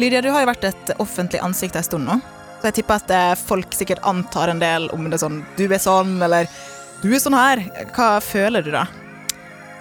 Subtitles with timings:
[0.00, 2.16] Lydia, du har jo vært et offentlig ansikt en stund nå.
[2.60, 5.64] Så jeg tipper at eh, folk sikkert antar en del om det er sånn Du
[5.66, 6.48] er sånn, eller
[7.00, 7.62] du er sånn her.
[7.96, 8.86] Hva føler du da?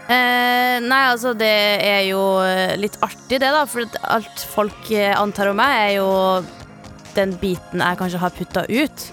[0.09, 1.51] Eh, nei, altså, det
[1.85, 3.65] er jo eh, litt artig, det, da.
[3.69, 6.09] For alt folk eh, antar om meg, er jo
[7.15, 9.05] den biten jeg kanskje har putta ut.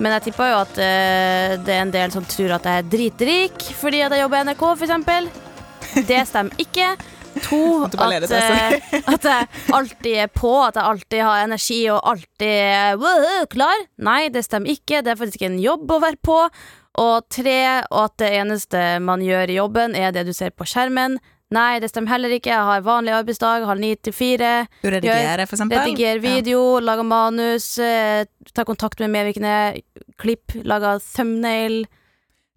[0.00, 2.90] Men jeg tipper jo at eh, det er en del som tror at jeg er
[2.96, 5.30] dritrik fordi at jeg jobber i NRK, eksempel.
[6.10, 6.94] Det stemmer ikke.
[7.46, 7.94] To, at,
[8.34, 8.76] eh,
[9.14, 13.86] at jeg alltid er på, at jeg alltid har energi og alltid er wow, klar.
[14.02, 15.02] Nei, det stemmer ikke.
[15.04, 16.38] Det er faktisk en jobb å være på.
[17.00, 20.66] Og tre, og at det eneste man gjør i jobben, er det du ser på
[20.68, 21.20] skjermen.
[21.54, 22.52] Nei, det stemmer heller ikke.
[22.52, 24.50] Jeg har vanlig arbeidsdag, halv ni til fire.
[24.84, 25.80] Du redigerer, for eksempel?
[25.82, 28.22] Redigerer video, lager manus, eh,
[28.54, 29.82] tar kontakt med medvirkende,
[30.22, 31.82] klipp, lager thumbnail.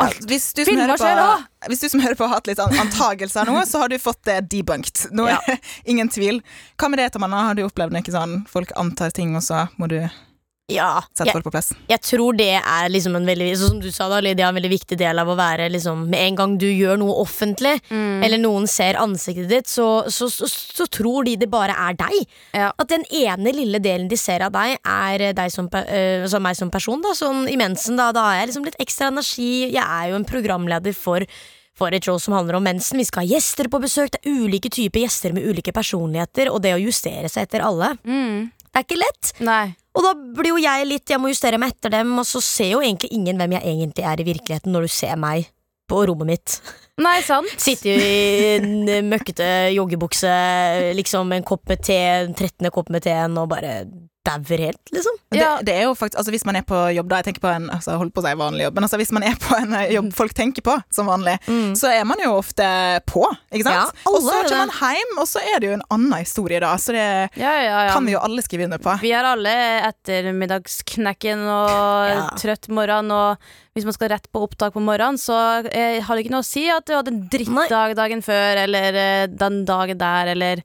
[0.01, 3.45] Ja, hvis, du skjer på, hvis du som hører på har hatt litt an- antagelser
[3.45, 5.03] nå, så har du fått det debunked.
[5.13, 5.57] Nå er Ja.
[5.85, 6.41] ingen tvil.
[6.81, 7.43] Hva med det, Tamanna?
[7.51, 9.99] Har du opplevd noe sånn folk antar ting, og så må du
[10.71, 11.73] Ja, sette jeg, folk på plass?
[11.89, 14.95] jeg tror det er liksom en veldig som du sa da, Lydia, en veldig viktig
[14.97, 18.23] del av å være liksom Med en gang du gjør noe offentlig, Mm.
[18.23, 22.15] eller noen ser ansiktet ditt, så, så, så, så tror de det bare er deg.
[22.55, 22.71] Ja.
[22.79, 26.55] At den ene lille delen de ser av deg, er deg som, øh, altså meg
[26.55, 27.01] som person.
[27.03, 27.11] Da.
[27.17, 29.67] Sånn i mensen, da, da har jeg liksom litt ekstra energi.
[29.75, 31.27] Jeg er jo en programleder for
[31.75, 32.99] for et show som handler om mensen.
[33.01, 34.11] Vi skal ha gjester på besøk.
[34.13, 37.95] Det er ulike typer gjester med ulike personligheter, og det å justere seg etter alle,
[38.05, 38.51] Mm.
[38.69, 39.31] det er ikke lett.
[39.41, 39.75] Nei.
[39.93, 42.73] Og da blir jo jeg litt Jeg må justere meg etter dem, og så ser
[42.73, 45.51] jo egentlig ingen hvem jeg egentlig er i virkeligheten når du ser meg
[45.89, 46.55] på rommet mitt.
[47.03, 47.49] Nei, sant.
[47.65, 50.31] Sitte i en møkkete joggebukse,
[50.97, 52.71] liksom en kopp med te, en 13.
[52.73, 53.81] kopp med teen, og bare
[54.25, 55.15] dauer helt, liksom.
[55.33, 55.57] Ja.
[55.57, 57.49] Det, det er jo faktisk, altså Hvis man er på jobb, da jeg tenker på
[57.51, 59.73] en altså, holdt på å si vanlig jobb, men altså hvis man er på en
[59.79, 61.33] eh, jobb folk tenker på som vanlig,
[61.79, 62.67] så er man jo ofte
[63.09, 63.23] på.
[63.51, 63.91] ikke sant?
[63.97, 66.61] Ja, og så er kommer man hjem, og så er det jo en annen historie,
[66.63, 66.71] da.
[66.79, 67.03] Så det
[67.39, 67.91] Ja, ja, ja.
[67.93, 68.95] kan vi jo alle skrive under på.
[69.01, 69.53] Vi har alle
[69.89, 72.29] ettermiddagsknekken og Ja.
[72.39, 73.37] trøtt morgen, og
[73.75, 76.47] hvis man skal rett på opptak på morgenen, så eh, har det ikke noe å
[76.47, 80.63] si at du hadde en drittdag dagen før, eller eh, den dagen der, eller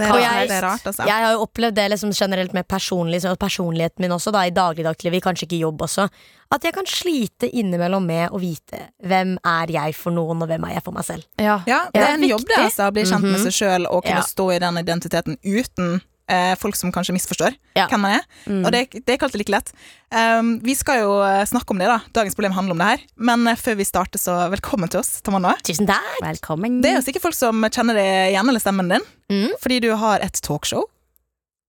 [0.00, 1.06] Det er, jeg- det er rart, altså.
[1.06, 4.50] Jeg har jo opplevd det liksom generelt med personlig, så personligheten min også, da, i
[4.50, 6.08] dagligdagslivet, kanskje ikke i jobb også.
[6.52, 10.64] At jeg kan slite innimellom med å vite hvem er jeg for noen, og hvem
[10.66, 11.24] er jeg for meg selv.
[11.38, 11.60] Ja.
[11.66, 13.44] Ja, det er en jobb det, altså, å bli kjent med Mhm.
[13.46, 14.22] seg sjøl og kunne Ja.
[14.26, 17.88] stå i den identiteten uten eh, folk som kanskje misforstår Ja.
[17.90, 18.24] hvem man er.
[18.46, 18.62] Mm.
[18.64, 19.72] Og det, det er ikke alltid like lett.
[20.14, 21.98] Um, vi skal jo eh, snakke om det, da.
[22.16, 23.04] Dagens problem handler om det her.
[23.30, 25.56] Men eh, før vi starter, så velkommen til oss, Tamanna.
[25.66, 26.18] Tusen takk!
[26.24, 26.80] Velkommen.
[26.84, 29.52] Det er jo sikkert folk som kjenner det igjen, eller stemmen din, Mm.
[29.62, 30.88] fordi du har et talkshow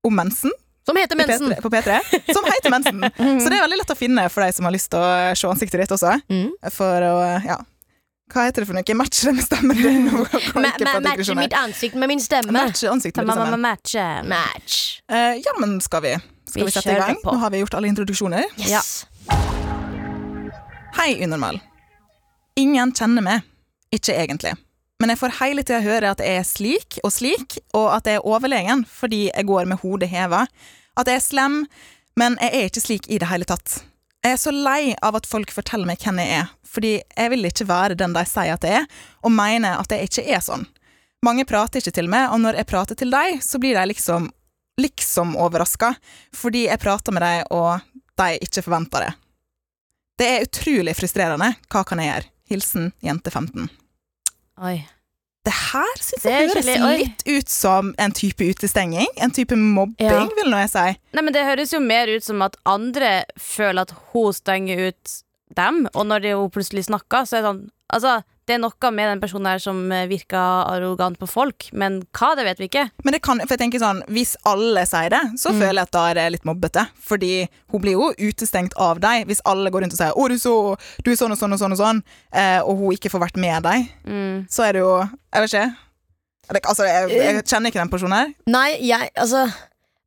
[0.07, 0.50] om mensen
[0.85, 1.51] Som heter mensen.
[1.53, 2.00] P3, på P3,
[2.33, 3.03] som heter Mensen.
[3.44, 5.45] Så det er veldig lett å finne for deg som har lyst til å se
[5.51, 6.16] ansiktet ditt også.
[6.33, 6.47] Mm.
[6.73, 7.13] For å,
[7.45, 7.59] ja
[8.31, 8.96] Hva heter det for noe?
[8.96, 10.06] Matche det med stemmen din?
[11.03, 12.53] Matche mitt ansikt med min stemme.
[12.56, 13.62] Matche ansiktet med stemmen.
[13.62, 14.06] matche.
[14.24, 14.78] Match.
[15.12, 16.14] Uh, ja, men skal vi?
[16.47, 17.19] Skal Vi vi, sette i gang?
[17.24, 17.31] på.
[17.36, 18.47] Nå har vi gjort alle introduksjoner.
[18.64, 19.06] Yes.
[20.96, 21.59] Hei, Unormal.
[22.59, 23.44] Ingen kjenner meg.
[23.92, 24.56] Ikke egentlig.
[25.02, 28.19] Men jeg får hele tida høre at jeg er slik og slik, og at jeg
[28.22, 30.46] er overlegen fordi jeg går med hodet heva.
[31.00, 31.63] At jeg er slem,
[32.19, 33.81] men jeg er ikke slik i det hele tatt.
[34.21, 37.47] Jeg er så lei av at folk forteller meg hvem jeg er, fordi jeg vil
[37.49, 38.85] ikke være den de sier at jeg er,
[39.25, 40.67] og mener at jeg ikke er sånn.
[41.25, 44.29] Mange prater ikke til meg, og når jeg prater til dem, så blir de liksom
[44.81, 45.93] liksom overraska,
[46.33, 47.81] fordi jeg prater med dem, og
[48.17, 49.11] de ikke forventer det.
[50.21, 51.53] Det er utrolig frustrerende.
[51.71, 52.31] Hva kan jeg gjøre?
[52.51, 53.69] Hilsen jente 15.
[54.61, 54.75] Oi.
[55.44, 56.97] Det her syns jeg høres oi.
[57.02, 59.07] litt ut som en type utestenging.
[59.18, 60.28] En type mobbing, Ja.
[60.38, 61.00] vil nå jeg si.
[61.13, 65.24] Nei, men Det høres jo mer ut som at andre føler at hun stenger ut
[65.56, 69.07] dem, og når hun plutselig snakker, så er det sånn Altså, det er noe med
[69.11, 72.88] den personen her som eh, virker arrogant på folk, men hva, det vet vi ikke.
[73.05, 75.59] Men det kan, for jeg tenker sånn, hvis alle sier det, så Mm.
[75.61, 76.88] føler jeg at da er det litt mobbete.
[76.99, 80.35] Fordi hun blir jo utestengt av deg hvis alle går rundt og sier 'Å, du,
[80.39, 82.03] så, du er sånn og sånn og sånn', og sånn,
[82.33, 83.88] eh, og hun ikke får vært med deg.
[84.05, 84.47] Mm.
[84.49, 84.99] Så er det jo
[85.33, 85.75] Jeg vet ikke.
[86.67, 88.33] Altså, jeg, jeg kjenner ikke den personen her.
[88.47, 89.45] Nei, jeg, altså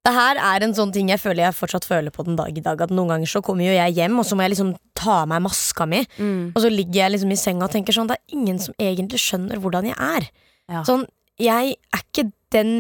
[0.05, 2.61] Det her er en sånn ting jeg føler jeg fortsatt føler på den dag i
[2.61, 2.81] dag.
[2.85, 5.31] At Noen ganger så kommer jo jeg hjem, og så må jeg liksom ta av
[5.31, 6.03] meg maska mi.
[6.21, 6.51] Mm.
[6.53, 9.21] Og så ligger jeg liksom i senga og tenker sånn Det er ingen som egentlig
[9.25, 10.27] skjønner hvordan jeg er.
[10.69, 10.83] Ja.
[10.85, 11.07] Sånn,
[11.41, 12.75] jeg er ikke den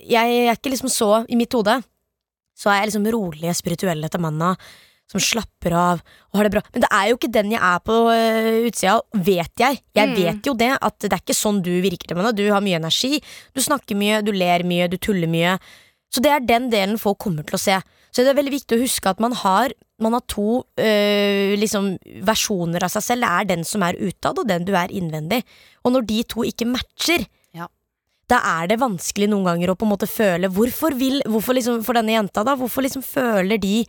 [0.00, 1.76] Jeg er ikke liksom så, i mitt hode,
[2.56, 4.54] så er jeg liksom rolig spirituell etter manna.
[5.10, 6.00] Som slapper av
[6.30, 6.60] og har det bra.
[6.72, 8.96] Men det er jo ikke den jeg er på uh, utsida,
[9.26, 9.80] vet jeg.
[9.98, 10.16] Jeg Mm.
[10.22, 12.30] vet jo det, at det er ikke sånn du virker, Tamanna.
[12.32, 13.18] Du har mye energi,
[13.52, 15.56] du snakker mye, du ler mye, du tuller mye.
[16.10, 17.76] Så det er den delen folk kommer til å se.
[18.10, 19.70] Så det er veldig viktig å huske at man har,
[20.02, 21.92] man har to øh, liksom,
[22.26, 23.22] versjoner av seg selv.
[23.26, 25.44] Det er den som er utad, og den du er innvendig.
[25.86, 27.68] Og når de to ikke matcher, Ja.
[28.28, 31.84] da er det vanskelig noen ganger å på en måte føle Hvorfor vil, hvorfor liksom,
[31.86, 33.84] For denne jenta, da, hvorfor liksom føler de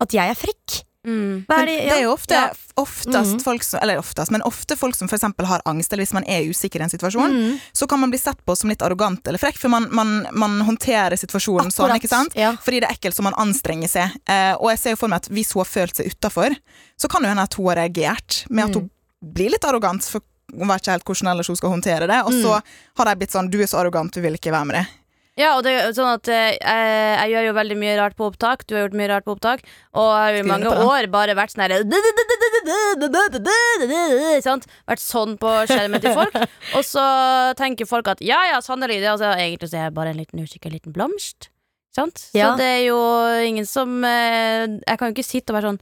[0.00, 0.82] at jeg er frekk?
[1.06, 1.44] Mm.
[1.48, 2.48] Det, det er jo ofte, ja.
[2.76, 3.40] oftest Mhm.
[3.42, 6.24] folk som, eller oftest, men ofte folk som for eksempel har angst, eller hvis man
[6.26, 7.58] er usikker i en situasjon, Mm.
[7.72, 10.60] så kan man bli sett på som litt arrogant eller frekk, for man, man, man
[10.66, 12.34] håndterer situasjonen sånn, ikke sant?
[12.34, 12.52] ja.
[12.56, 14.10] Fordi det er ekkelt, så man anstrenger seg.
[14.26, 16.56] Eh, og jeg ser jo for meg at hvis hun har følt seg utafor,
[16.98, 18.74] så kan det jo hende at hun har reagert med at Mm.
[18.74, 18.90] hun
[19.32, 20.20] blir litt arrogant, for
[20.52, 22.62] hun vet ikke helt hvordan ellers hun skal håndtere det, og så Mm.
[22.96, 24.86] har de blitt sånn 'du er så arrogant, du vil ikke være med deg'.
[25.38, 28.26] Ja, og det er jo sånn at eh, jeg, gjør jo veldig mye rart på
[28.26, 28.64] opptak.
[28.66, 29.62] Du har gjort mye rart på opptak.
[29.94, 31.78] Og jeg har jo i mange på år bare vært sånn herre
[34.44, 34.66] Sant?
[34.90, 36.34] Vært sånn på skjermen til folk.
[36.76, 37.04] Og så
[37.60, 38.98] tenker folk at ja, ja, sannelig.
[39.04, 41.52] Det, altså, egentlig så er jeg bare en liten usikker liten blomst.
[41.94, 42.28] Sant?
[42.34, 42.50] Ja.
[42.50, 42.98] Så det er jo
[43.46, 45.80] ingen som eh, Jeg kan jo ikke sitte og være sånn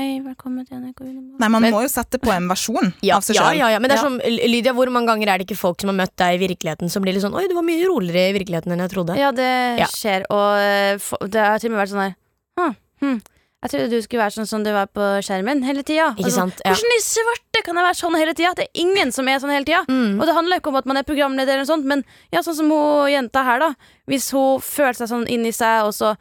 [0.00, 1.36] Hei, velkommen til NRK Unormal.
[1.42, 3.58] Nei, man Men- må jo sette på en versjon Ja, av seg ja, sjøl.
[3.58, 5.90] ja, ja, men det er som Lydia, hvor mange ganger er det ikke folk som
[5.92, 8.36] har møtt deg i virkeligheten, som blir litt sånn Oi, du var mye roligere i
[8.38, 9.18] virkeligheten enn jeg trodde.
[9.20, 9.50] Ja, det
[9.82, 9.88] Ja.
[9.92, 10.24] skjer.
[10.32, 12.14] Og eh, det har til og med vært sånn her
[12.56, 12.74] hm,
[13.04, 13.20] hm,
[13.60, 16.14] Jeg trodde du skulle være sånn som du var på skjermen hele tida.
[16.16, 16.62] Altså, sant?
[16.64, 16.72] Ja.
[16.72, 18.54] Hvordan i svarte kan jeg være sånn hele tida?
[18.56, 19.84] Det er ingen som er sånn hele tida.
[19.84, 20.16] Mm.
[20.16, 22.56] Og det handler ikke om at man er programleder, eller noe sånt men ja, sånn
[22.56, 23.74] som hun jenta her, da.
[24.08, 26.14] Hvis hun føler seg sånn inni seg, og så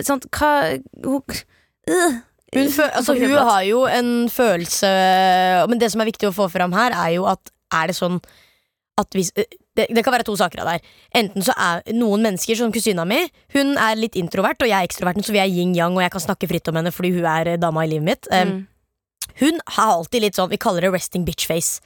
[0.00, 1.20] Sånn, hva hun,
[1.92, 2.14] øh.
[2.54, 4.90] Hun, altså, hun har jo en følelse
[5.68, 8.20] Men det som er viktig å få fram her, er jo at er det sånn
[9.00, 10.92] at hvis eh, det, det kan være to saker av det her.
[11.18, 13.24] Enten så er noen mennesker, som kusina mi,
[13.56, 16.22] hun er litt introvert, og jeg er ekstroverten, så vi er yin-yang, og jeg kan
[16.22, 18.30] snakke fritt om henne fordi hun er eh, dama i livet mitt.
[18.30, 18.62] Um, Mm.
[19.40, 21.80] Hun har alltid litt sånn, vi kaller det resting bitch face.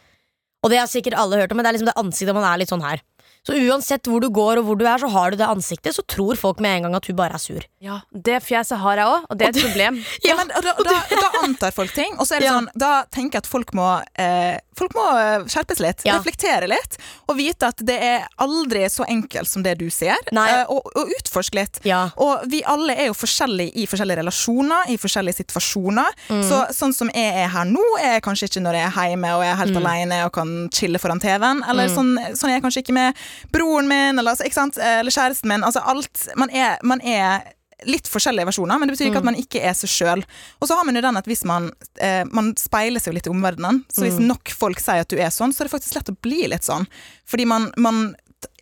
[0.61, 2.59] Og det har sikkert alle hørt om, men det er liksom det ansiktet man er
[2.61, 3.01] litt sånn her.
[3.47, 6.03] Så uansett hvor du går og hvor du er, så har du det ansiktet, så
[6.07, 7.63] tror folk med en gang at hun bare er sur.
[7.81, 10.01] Ja, det fjeset har jeg òg, og det er et problem.
[10.29, 12.57] Ja, men da, da, da antar folk ting, og så er det Ja.
[12.59, 13.87] sånn, da tenker jeg at folk må,
[14.19, 16.19] eh, folk må eh, skjerpes litt, Ja.
[16.19, 16.99] reflektere litt,
[17.29, 21.09] og vite at det er aldri så enkelt som det du ser, eh, og, og
[21.19, 21.81] utforske litt.
[21.89, 22.11] Ja.
[22.21, 26.13] Og vi alle er jo forskjellige i forskjellige relasjoner, i forskjellige situasjoner.
[26.29, 26.43] Mm.
[26.45, 29.33] Så sånn som jeg er her nå, er jeg kanskje ikke når jeg er hjemme
[29.39, 29.87] og jeg er helt Mm.
[29.87, 31.63] alene og kan chille foran TV-en.
[31.69, 33.15] Eller sånn, sånn er jeg kanskje ikke med
[33.55, 34.79] broren min eller, altså, sant?
[34.79, 35.65] eller kjæresten min.
[35.67, 37.55] Altså alt Man er, man er
[37.87, 40.23] litt forskjellige versjoner, men det betyr ikke at man ikke er seg sjøl.
[40.59, 41.69] Og så har man jo den at hvis man
[42.03, 43.85] eh, Man speiler seg jo litt i omverdenen.
[43.93, 46.17] Så hvis nok folk sier at du er sånn, så er det faktisk lett å
[46.23, 46.89] bli litt sånn.
[47.29, 48.17] Fordi man, man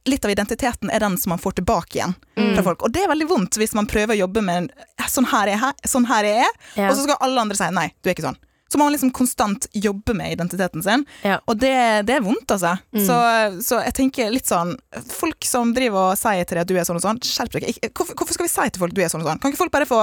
[0.06, 2.12] Litt av identiteten er den som man får tilbake igjen
[2.54, 2.84] fra folk.
[2.86, 4.68] Og det er veldig vondt hvis man prøver å jobbe med
[5.10, 6.90] sånn her er jeg, sånn her er jeg Ja.
[6.92, 8.38] og så skal alle andre si nei, du er ikke sånn.
[8.68, 11.38] Så må man liksom konstant jobbe med identiteten sin, Ja.
[11.46, 12.72] og det, det er vondt, altså.
[12.92, 13.04] Mm.
[13.06, 13.18] Så,
[13.62, 14.74] så jeg tenker litt sånn
[15.06, 17.68] Folk som driver og sier til deg at du er sånn og sånn, skjerp deg.
[17.94, 19.38] Hvorfor, hvorfor skal vi si til folk at du er sånn og sånn?
[19.40, 20.00] Kan ikke folk bare få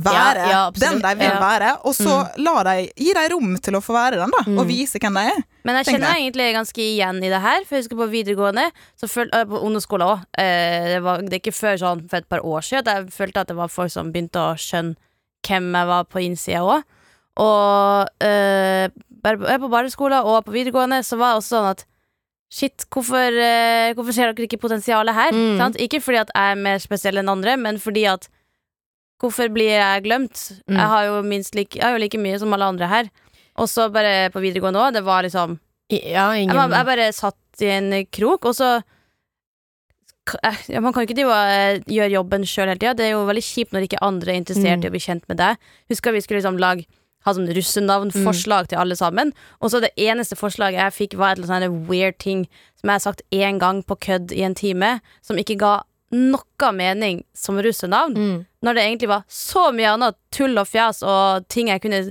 [0.00, 3.74] være Ja, ja, den de vil være, og så la de, gi dem rom til
[3.76, 4.68] å få være den, da, og Mm.
[4.70, 5.42] vise hvem de er?
[5.66, 6.22] Men jeg kjenner jeg.
[6.22, 7.64] egentlig ganske igjen i det her.
[7.66, 10.22] For jeg husker på videregående så føl, øh, På ungdomsskolen òg.
[10.38, 13.12] Eh, det, var- det er ikke før sånn for et par år siden at jeg
[13.12, 14.96] følte at det var folk som begynte å skjønne
[15.44, 16.82] hvem jeg var på innsida òg.
[17.38, 18.88] Og eh,
[19.22, 21.86] bare på, barneskolen og på videregående så var det også sånn at
[22.50, 25.30] Shit, hvorfor, eh, hvorfor ser dere ikke potensialet her?
[25.30, 25.76] Mm.
[25.78, 28.26] Ikke fordi at jeg er mer spesiell enn andre, men fordi at
[29.20, 30.46] Hvorfor blir jeg glemt?
[30.64, 30.78] Mm.
[30.78, 31.02] Jeg har
[31.54, 33.10] like, jeg har jo like mye som alle andre her.
[33.60, 34.94] Og så bare på videregående òg.
[34.96, 35.58] Det var liksom
[35.92, 38.82] Ja, ingen jeg, jeg bare satt i en krok, og så
[40.42, 42.94] eh, ja, Man kan ikke eh, gjøre jobben sjøl hele tida.
[42.96, 44.84] Det er jo veldig kjipt når ikke andre er interessert Mm.
[44.84, 45.60] i å bli kjent med deg.
[45.92, 46.86] Husker vi skulle liksom lage
[47.26, 49.34] ha sånn russenavnforslag til alle sammen.
[49.60, 52.46] Og så det eneste forslaget jeg fikk, var et eller annet sånn weird ting
[52.80, 55.74] som jeg har sagt én gang på kødd i en time, som ikke ga
[56.16, 58.16] noe mening som russenavn.
[58.16, 58.38] Mm.
[58.64, 62.02] Når det egentlig var så mye annet tull og fjas og ting jeg kunne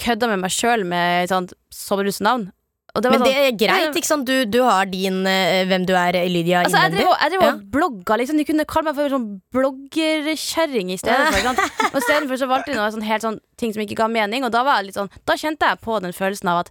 [0.00, 2.50] kødda med meg sjøl med sant, som russenavn.
[2.94, 4.26] Og det var Men det sånn, er greit, ikke sant?
[4.26, 7.52] Du, du har din uh, hvem du er, Lydia, Altså, jeg drev, og- Ja.
[7.76, 8.36] blogga, liksom.
[8.36, 11.38] De kunne kalle meg for sånn bloggerkjerring i stedet for.
[11.38, 11.60] ikke sant?
[11.94, 14.50] Og istedenfor så valgte de noe sånn helt sånn ting som ikke ga mening, og
[14.52, 16.70] da var jeg litt sånn Da kjente jeg på den følelsen av at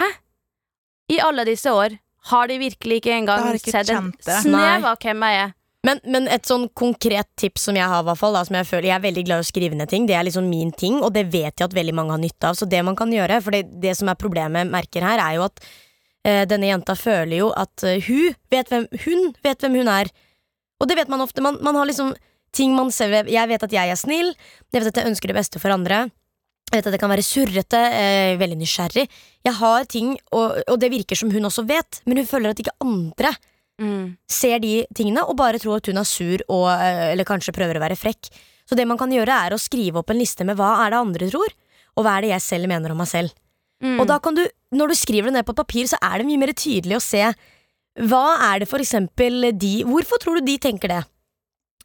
[0.00, 0.08] Hæ?
[1.10, 1.98] I alle disse år
[2.30, 5.54] har de virkelig ikke engang ikke sett en snev av hvem jeg er.
[5.86, 8.96] Men, men et sånn konkret tips som jeg har, hvert fall, som jeg føler Jeg
[8.98, 10.04] er veldig glad i å skrive ned ting.
[10.08, 12.58] Det er liksom min ting, og det vet jeg at veldig mange har nytte av.
[12.58, 15.46] Så det man kan gjøre, for det, det som er problemet merker her, er jo
[15.48, 15.62] at
[16.28, 20.12] eh, denne jenta føler jo at uh, hun vet hvem hun vet hvem hun er.
[20.80, 21.44] Og det vet man ofte.
[21.44, 22.12] Man, man har liksom
[22.56, 24.34] ting man ser Jeg vet at jeg er snill,
[24.74, 26.08] jeg vet at jeg ønsker det beste for andre.
[26.70, 29.06] Jeg vet at jeg kan være surrete, eh, veldig nysgjerrig.
[29.48, 32.60] Jeg har ting, og, og det virker som hun også vet, men hun føler at
[32.62, 33.32] ikke andre
[33.80, 34.16] Mm.
[34.28, 37.78] ser de tingene og bare tror at hun er sur og, eh, eller kanskje prøver
[37.78, 38.28] å være frekk.
[38.68, 41.00] Så det man kan gjøre er å skrive opp en liste med hva er det
[41.00, 41.54] andre tror,
[41.96, 43.32] og hva er det jeg selv mener om meg selv.
[43.80, 43.96] Mm.
[44.02, 44.44] Og da kan du,
[44.76, 47.24] når du skriver det ned på papir, så er det mye mer tydelig å se
[48.00, 51.00] hva er det for eksempel de Hvorfor tror du de tenker det?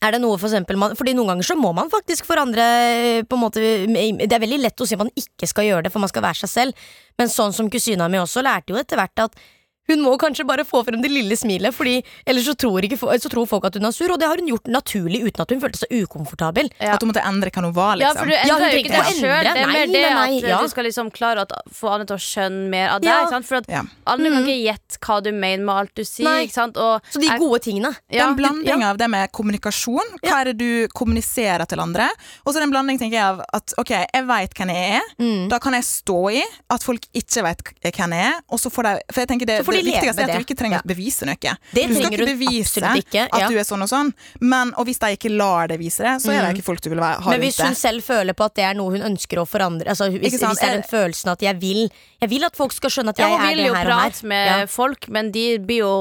[0.06, 3.24] Er det noe for eksempel man, Fordi noen ganger så må man faktisk forandre eh,
[3.26, 5.94] på en måte, Det er veldig lett å si at man ikke skal gjøre det,
[5.94, 6.88] for man skal være seg selv.
[7.18, 9.40] Men sånn som kusina mi også lærte jo etter hvert at
[9.88, 13.30] hun må kanskje bare få frem det lille smilet, Fordi ellers så tror, ikke, så
[13.30, 15.62] tror folk at hun er sur, og det har hun gjort naturlig uten at hun
[15.62, 16.70] følte seg ukomfortabel.
[16.80, 16.94] Ja.
[16.96, 18.18] At hun måtte endre hva hun var, Ja, liksom.
[18.18, 19.44] for du Ja, endrer jo ikke deg det sjøl.
[19.46, 20.62] Det er mer det nei, nei, at ja.
[20.62, 23.10] du skal liksom klare å få Anne til å skjønne mer av deg.
[23.12, 23.28] Ja.
[23.30, 23.46] Sant?
[23.46, 23.84] For at Ja.
[24.08, 24.48] andre kan Mm.
[24.48, 26.42] ikke gjette hva du mener med alt du sier.
[26.46, 26.78] Ikke sant?
[26.78, 27.92] Og Så de gode tingene.
[28.10, 32.10] Det ja, en blanding av det med kommunikasjon, hva er det du kommuniserer til andre,
[32.46, 35.02] og så er det en blanding tenker jeg, av at ok, jeg vet hvem jeg
[35.02, 35.50] er, Mm.
[35.50, 38.84] da kan jeg stå i at folk ikke vet hvem jeg er, og så får
[38.84, 40.84] de For jeg tenker det, Så får de det viktigste er at du ikke trenger
[40.84, 41.56] å bevise noe.
[41.76, 45.00] Det du skal ikke bevise ikke, at du er sånn og sånn, men, og hvis
[45.02, 47.26] de ikke lar deg vise det, så er det ikke folk du vil ha ha
[47.26, 47.32] Mm.
[47.32, 50.10] Men hvis hun selv føler på at det er noe hun ønsker å forandre altså,
[50.10, 51.90] hvis, hvis det er den følelsen at jeg vil
[52.22, 53.84] Jeg vil at folk skal skjønne at jeg ja, er det her og her.
[53.84, 54.66] Hun vil jo prate med Ja.
[54.68, 55.92] folk, men de blir jo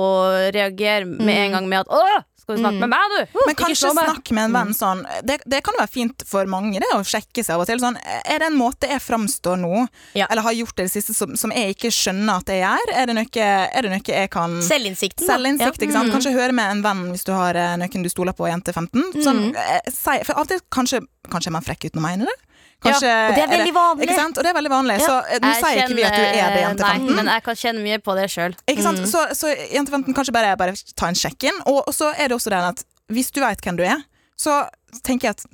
[0.54, 3.90] reagere med en gang med at 'Å, skal du snakke med meg, du?' Men kanskje
[3.96, 7.42] snakke med en venn sånn det, det kan være fint for mange det å sjekke
[7.44, 7.80] seg av og til.
[7.80, 10.26] Sånn, er det en måte jeg framstår nå, Ja.
[10.30, 12.94] eller har gjort det det siste, som, som jeg ikke skjønner at jeg gjør?
[12.94, 15.26] Er det noe, er det noe jeg kan Selvinnsikten.
[15.26, 15.86] Selvinnsikt, Ja.
[15.88, 16.12] ikke sant?
[16.12, 19.22] Kanskje høre med en venn hvis du har eh, noen du stoler på, jente 15.
[19.24, 19.90] Sånn, mm.
[19.90, 21.00] si, for av og til kanskje,
[21.32, 22.36] kanskje er man frekk uten å mene det.
[22.84, 24.06] Kanskje, og det er veldig vanlig.
[24.08, 24.38] Ikke sant?
[24.38, 24.96] Og det er veldig vanlig.
[25.00, 25.06] Ja.
[25.08, 27.14] Så eh, nå Jeg sier ikke vi at du er det, jente Nei, 15.
[27.18, 28.56] men jeg kan kjenne mye på det sjøl.
[28.84, 29.04] Sant?
[29.10, 31.62] Så, så jente 15 kanskje bare, bare ta en sjekk-in.
[31.66, 34.00] Og, og så er det også det at hvis du vet hvem du er,
[34.40, 34.62] så
[35.04, 35.44] tenker jeg at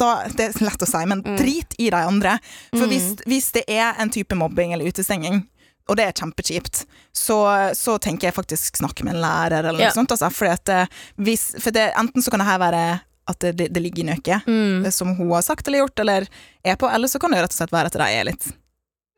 [0.00, 2.38] da, Det er lett å si, men drit i de andre.
[2.74, 5.44] For hvis, hvis det er en type mobbing eller utestenging,
[5.90, 6.84] og det er kjempekjipt,
[7.16, 7.36] så,
[7.74, 9.92] så tenker jeg faktisk snakke med en lærer eller noe Ja.
[9.94, 10.10] sånt.
[10.14, 12.82] Altså, fordi at eh, hvis, for det, enten så kan det her være
[13.28, 14.90] at det, det, ligger noe Mm.
[14.92, 16.26] som hun har sagt eller gjort, eller
[16.64, 18.48] er på, eller så kan det rett og slett være at de er litt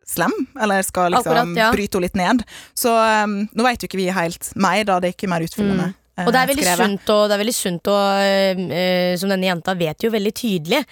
[0.06, 1.70] slem, eller skal liksom Akkurat, ja.
[1.72, 2.44] bryte henne litt ned.
[2.74, 5.92] Så um, nå vet jo ikke vi helt mer, da det er ikke mer utfyllende.
[5.94, 6.26] eh, Mm.
[6.26, 6.86] Og det er veldig skrevet.
[6.86, 8.02] sunt, og det er veldig sunt og,
[8.60, 10.82] uh, Som denne jenta vet jo veldig tydelig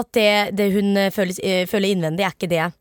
[0.00, 2.72] at det, det hun føler, uh, føler innvendig, er ikke det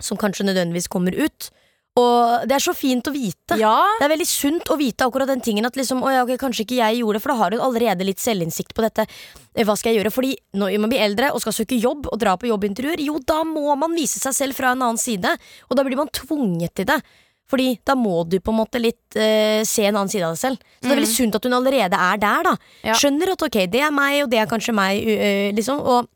[0.00, 1.50] som kanskje nødvendigvis kommer ut.
[1.98, 3.56] Og det er så fint å vite.
[3.58, 3.74] Ja.
[3.98, 6.62] Det er veldig sunt å vite akkurat den tingen at liksom, «Å ja, ok, kanskje
[6.66, 9.06] ikke jeg gjorde det, for da har du allerede litt selvinnsikt på dette.
[9.54, 10.12] Eh, Hva skal jeg gjøre?
[10.14, 13.40] Fordi når man blir eldre og skal søke jobb og dra på jobbintervjuer, jo, da
[13.48, 15.32] må man vise seg selv fra en annen side,
[15.68, 17.00] og da blir man tvunget til det.
[17.48, 20.40] Fordi da må du på en måte litt uh, se en annen side av deg
[20.42, 20.58] selv.
[20.78, 22.52] Så det er veldig sunt at hun allerede er der, da.
[22.84, 22.96] Ja.
[23.00, 25.80] Skjønner at ok, det er meg, og det er kanskje meg, u- eh, liksom.
[25.80, 26.10] Og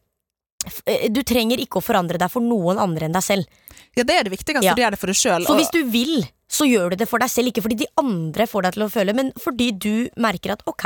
[1.12, 3.46] du trenger ikke å forandre deg for noen andre enn deg selv.
[3.96, 4.62] Ja, det er det viktigste.
[4.64, 4.74] Ja.
[4.74, 5.46] Du gjør det for deg sjøl.
[5.46, 8.46] For hvis du vil, så gjør du det for deg selv, ikke fordi de andre
[8.48, 10.84] får deg til å føle, men fordi du merker at ok,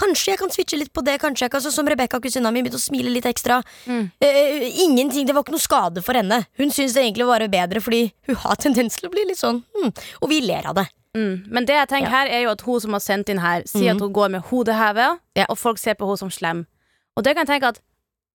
[0.00, 2.80] kanskje jeg kan switche litt på det, kanskje jeg kan, som Rebekka, kusina mi, begynte
[2.80, 3.60] å smile litt ekstra.
[3.86, 4.08] Mm.
[4.18, 6.42] Eh, ingenting, det var ikke noe skade for henne.
[6.58, 9.62] Hun syns det egentlig var bedre, fordi hun har tendens til å bli litt sånn,
[9.78, 9.92] Hmm.
[10.22, 10.88] og vi ler av det.
[11.14, 11.44] Mm.
[11.46, 13.94] Men det jeg tenker her er jo at hun som har sendt inn her, sier
[13.94, 15.46] at hun går med hodet hevet, Ja.
[15.48, 16.66] og folk ser på henne som slem.
[17.16, 17.78] Og det kan jeg tenke at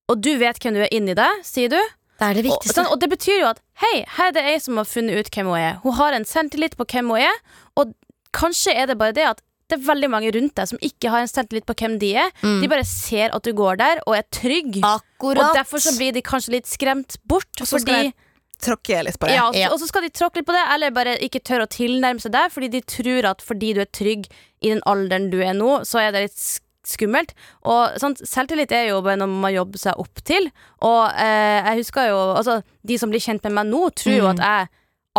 [0.09, 1.77] Og du vet hvem du er inni deg, sier du.
[2.19, 2.75] Det er det Og, viktigste.
[2.81, 5.29] sånn, og det betyr jo at hei, her er det ei som har funnet ut
[5.31, 5.77] hvem hun er.
[5.85, 7.37] Hun har en selvtillit på hvem hun er,
[7.79, 7.93] og
[8.35, 9.39] kanskje er det bare det at
[9.69, 12.31] det er veldig mange rundt deg som ikke har en selvtillit på hvem de er.
[12.41, 12.61] Mm.
[12.63, 14.79] De bare ser at du går der og er trygg.
[14.81, 15.43] Akkurat.
[15.45, 17.45] Og derfor så blir de kanskje litt skremt bort.
[17.61, 18.13] Og så skal de
[18.59, 19.35] tråkke litt på det.
[19.37, 19.69] ja, og så- Ja.
[19.71, 22.31] og så skal de tråkke litt på det, eller bare ikke tørre å tilnærme seg
[22.33, 24.25] deg, fordi de tror at fordi du er trygg
[24.61, 26.59] i den alderen du er nå, så er det litt sk-
[26.89, 27.31] skummelt.
[27.63, 30.49] Og sånt, Selvtillit er jo bare noe man jobber seg opp til.
[30.81, 34.27] Og eh, jeg husker jo Altså, de som blir kjent med meg nå, tror jo
[34.27, 34.31] Mm.
[34.39, 34.69] at jeg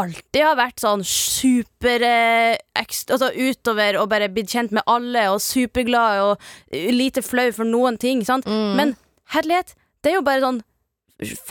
[0.01, 5.27] alltid har vært sånn super eh, ekstra, altså utover og bare blitt kjent med alle
[5.33, 6.39] og superglad og
[6.73, 8.23] lite flau for noen ting.
[8.25, 8.47] Sant?
[8.47, 8.75] Mm.
[8.79, 8.97] Men
[9.35, 10.63] herlighet, det er jo bare sånn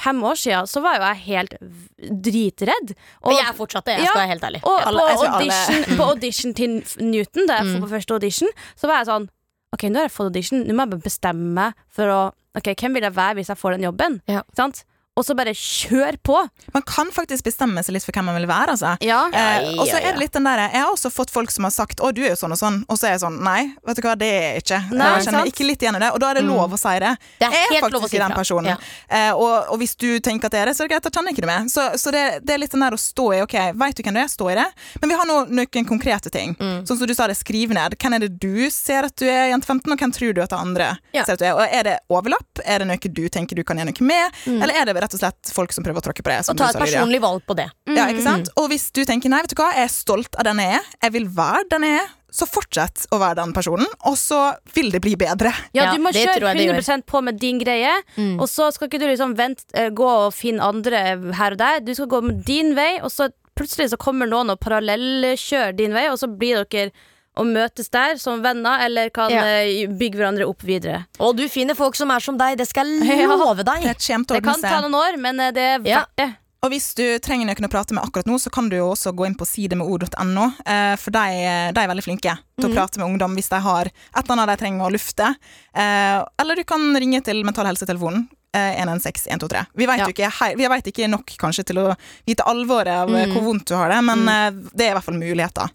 [0.02, 1.52] Fem år siden så var jo jeg helt
[2.00, 2.96] dritredd.
[3.26, 4.10] Men jeg er fortsatt det, jeg Ja.
[4.10, 4.62] skal være helt ærlig.
[4.66, 6.70] Og Alle- på, audition, på audition til
[7.06, 7.82] Newton, da jeg Mm.
[7.84, 9.30] på første audition, så var jeg sånn
[9.76, 12.20] Ok, nå har jeg fått audition, nå må jeg bare bestemme meg for å
[12.58, 14.16] Ok, hvem vil jeg være hvis jeg får den jobben?
[14.28, 14.42] Ja.
[14.58, 14.82] Sant?
[15.18, 16.36] Og så bare kjør på.
[16.74, 18.75] Man kan faktisk bestemme seg litt for hvem man vil være.
[18.78, 18.94] Altså.
[19.04, 19.25] Ja.
[19.34, 21.74] Eh, og så er det litt den der Jeg har også fått folk som har
[21.75, 23.98] sagt 'Å, du er jo sånn og sånn', og så er jeg sånn Nei, vet
[24.00, 24.80] du hva, det er jeg ikke.
[24.96, 25.51] Nei, jeg kjenner sant?
[25.51, 27.12] ikke litt igjen i det, og da er det lov å si det.
[27.39, 28.70] Det er jeg er helt lov å faktisk si den personen.
[28.70, 28.78] Ja.
[29.10, 31.12] Eh, og, og hvis du tenker at det er det, så er det greit, da
[31.12, 31.72] kjenner jeg ikke det med.
[31.74, 34.16] Så, så det, det er litt den der å stå i OK, veit du hvem
[34.16, 34.68] du er, stå i det.
[35.01, 36.56] Men vi har nå noen konkrete ting.
[36.60, 36.86] Mm.
[36.88, 37.98] Sånn som du sa det, skriv ned.
[38.00, 40.50] Hvem er det du ser at du er jente 15, og hvem tror du at
[40.56, 41.25] det andre Ja.
[41.25, 41.56] ser at du er?
[41.60, 42.63] Og er det overlapp?
[42.63, 44.39] Er det noe du tenker du kan gjøre noe med?
[44.48, 46.39] Eller er det rett og slett folk som prøver å tråkke på det?
[46.46, 47.70] som Og ta et sa, personlig valg på det.
[47.89, 48.51] Ja, ikke sant?
[48.60, 50.88] Og hvis du tenker nei, vet du hva, jeg er stolt av den jeg er,
[51.06, 54.39] jeg vil være den jeg er, så fortsett å være den personen, og så
[54.75, 55.50] vil det bli bedre.
[55.74, 56.82] Ja, du må ja, kjøre tror jeg det gjør.
[56.84, 57.96] 100% på med din greie,
[58.38, 61.03] og så skal ikke du liksom vente, eh, gå og finne andre
[61.39, 61.82] her og der.
[61.86, 65.96] Du skal gå med din vei, og så plutselig så kommer noen og parallellkjører din
[65.98, 66.94] vei, og så blir dere
[67.39, 69.46] å møtes der som venner, eller kan Ja.
[69.48, 71.05] eh, bygge hverandre opp videre.
[71.24, 73.88] Og du finner folk som er som deg, det skal jeg love deg.
[73.98, 76.03] til Det kan ta noen år, men eh, det er Ja.
[76.03, 76.29] verdt det.
[76.62, 79.13] Og hvis du trenger noen å prate med akkurat nå, så kan du jo også
[79.15, 83.08] gå inn på sidemeord.no, eh, for de, de er veldig flinke til å prate med
[83.08, 85.29] ungdom hvis de har et eller annet de trenger å lufte.
[85.74, 88.27] Eh, Eller du kan ringe til Mental Helse-telefonen.
[88.51, 89.67] eh, 116 123.
[89.77, 90.08] Vi vet Ja.
[90.12, 91.96] ikke, vi vet ikke nok kanskje til å
[92.27, 93.31] vite alvoret av mm.
[93.31, 94.69] hvor vondt du har det, men mm.
[94.75, 95.69] det er i hvert fall muligheter.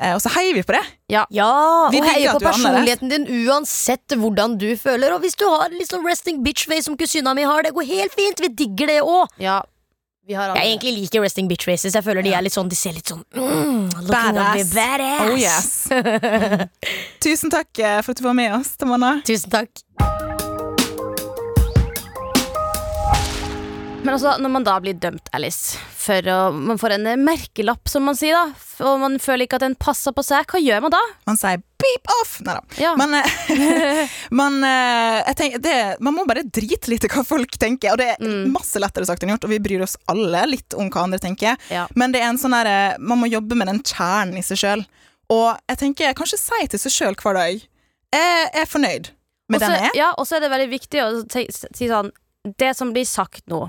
[0.00, 0.82] Eh, Og så heier vi på det.
[1.12, 1.48] Ja, ja
[1.88, 5.12] og heier på er personligheten din uansett hvordan du føler.
[5.16, 7.88] Og hvis du har litt sånn resting bitch face som kusina mi har, det går
[7.90, 8.40] helt fint.
[8.40, 9.36] Vi digger det òg.
[9.40, 9.60] Ja,
[10.30, 11.94] Jeg egentlig liker resting bitch faces.
[11.98, 14.72] Jeg føler de er litt sånn De ser litt sånn mm, Badass.
[14.72, 15.26] badass.
[15.26, 15.70] Oh yes.
[17.24, 19.18] Tusen takk eh, for at du var med oss, Tamanna.
[19.26, 20.29] Tusen takk.
[24.00, 27.88] Men altså, når man da blir dømt, Alice, for å, man får en eh, merkelapp,
[27.92, 30.86] som man sier, da, og man føler ikke at den passer på seg, hva gjør
[30.86, 31.00] man da?
[31.28, 32.38] Man sier beep off!
[32.46, 32.62] Nei da.
[32.80, 32.94] Ja.
[32.96, 37.92] Men eh, man, eh, tenker, det, man må bare drite litt i hva folk tenker.
[37.92, 38.48] Og det er Mm.
[38.54, 41.60] masse lettere sagt enn gjort, og vi bryr oss alle litt om hva andre tenker.
[41.72, 41.84] Ja.
[42.00, 44.82] Men det er en sånn der, man må jobbe med den kjernen i seg sjøl.
[45.32, 49.12] Og jeg tenker kanskje si til seg sjøl hver dag Jeg er fornøyd
[49.52, 49.98] med Også- den jeg er.
[50.00, 52.10] Ja, og så er det veldig viktig å si sånn
[52.58, 53.60] Det som blir sagt nå,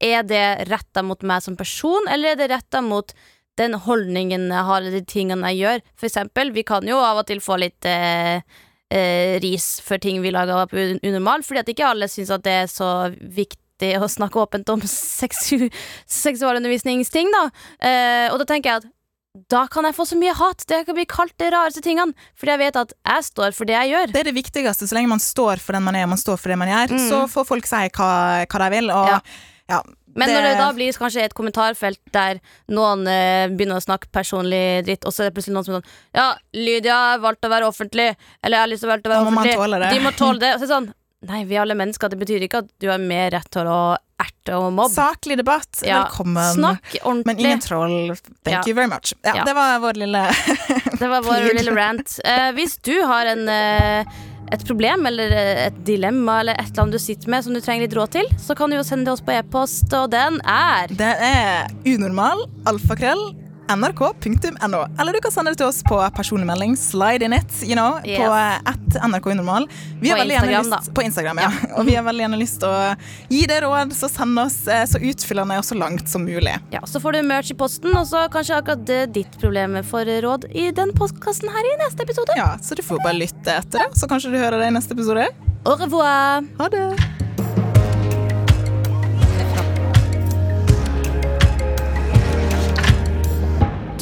[0.00, 3.12] er det retta mot meg som person, eller er det retta mot
[3.58, 5.80] den holdningen jeg har, eller de tingene jeg gjør?
[5.98, 8.40] For eksempel, vi kan jo av og til få litt eh,
[8.94, 12.44] eh, ris for ting vi lager på un- unormal, fordi at ikke alle syns at
[12.46, 15.66] det er så viktig å snakke åpent om seksu
[16.06, 17.42] seksualundervisningsting, da.
[17.82, 18.88] Eh, og da tenker jeg at
[19.52, 20.64] da kan jeg få så mye hat.
[20.66, 22.14] Det kan bli kalt de rareste tingene.
[22.34, 24.10] Fordi jeg vet at jeg står for det jeg gjør.
[24.14, 24.88] Det er det viktigste.
[24.88, 26.96] Så lenge man står for den man er, og man står for det man gjør,
[26.96, 27.04] Mm.
[27.06, 28.08] så får folk si hva,
[28.50, 28.90] hva de vil.
[28.90, 29.20] Og Ja.
[29.68, 29.82] Ja,
[30.18, 32.40] Men når det da blir kanskje et kommentarfelt der
[32.74, 35.82] noen eh, begynner å snakke personlig dritt, og så er det plutselig noen som er
[35.82, 38.08] sånn Ja, Lydia har valgt å være offentlig,
[38.42, 39.58] eller jeg har lyst til å være Da må man offentlig.
[39.60, 39.90] tåle det.
[39.94, 40.54] De må tåle det.
[40.54, 40.94] Og så er det sånn
[41.28, 42.08] Nei, vi er alle mennesker.
[42.12, 43.78] Det betyr ikke at du har mer rett til å
[44.22, 44.94] erte og mobbe.
[44.94, 45.80] Saklig debatt.
[45.82, 46.52] Ja, Velkommen.
[46.54, 47.42] Snakk Men ordentlig.
[47.48, 47.96] ingen troll.
[48.46, 48.60] Thank Ja.
[48.70, 49.10] you very much.
[49.26, 49.44] Ja, Ja.
[49.44, 50.22] Det var vår lille
[51.00, 52.20] Det var vår lille rant.
[52.24, 54.04] Eh, hvis du har en eh,
[54.54, 57.60] et problem eller eh, et dilemma eller et eller annet du sitter med som du
[57.64, 60.40] trenger litt råd til, så kan du jo sende det oss på e-post, og den
[60.48, 63.28] er Det er unormal, alfakrøll,
[63.68, 64.80] nrk.no.
[65.00, 66.76] Eller du kan sende det til oss på personlig melding.
[66.78, 68.18] Slide in it, you know, Yes.
[68.20, 68.32] på
[68.72, 69.68] at nrk unormal.
[69.68, 71.50] På På Instagram, ja.
[71.76, 72.94] Og vi har veldig gjerne lyst til å
[73.30, 76.56] gi det råd, så send oss eh, så utfyllende og så langt som mulig.
[76.74, 80.12] Ja, Så får du merch i posten, og så kanskje akkurat eh, ditt problem får
[80.24, 82.32] råd i den postkassen her i neste episode.
[82.36, 84.94] Ja, Så du får bare lytte etter det, så kanskje du hører det i neste
[84.96, 85.28] episode.
[85.66, 86.44] Au revoir!
[86.58, 87.17] Ha det!